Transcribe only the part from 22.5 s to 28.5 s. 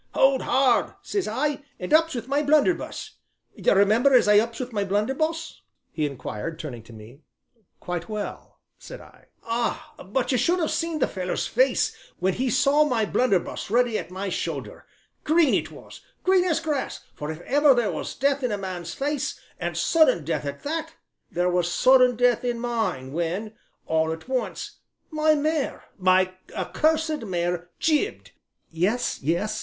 mine, when, all at once, my mare, my accursed mare, jibbed"